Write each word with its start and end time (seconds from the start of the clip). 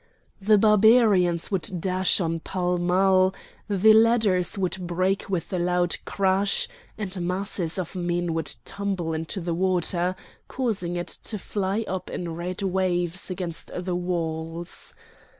The 0.41 0.57
Barbarians 0.57 1.51
would 1.51 1.69
dash 1.79 2.19
on 2.19 2.39
pell 2.39 2.79
mell; 2.79 3.35
the 3.67 3.93
ladders 3.93 4.57
would 4.57 4.87
break 4.87 5.29
with 5.29 5.53
a 5.53 5.59
loud 5.59 5.95
crash, 6.05 6.67
and 6.97 7.21
masses 7.27 7.77
of 7.77 7.93
men 7.95 8.33
would 8.33 8.55
tumble 8.65 9.13
into 9.13 9.39
the 9.39 9.53
water, 9.53 10.15
causing 10.47 10.95
it 10.95 11.09
to 11.25 11.37
fly 11.37 11.85
up 11.87 12.09
in 12.09 12.33
red 12.33 12.63
waves 12.63 13.29
against 13.29 13.69
the 13.77 13.93
walls. 13.95 14.95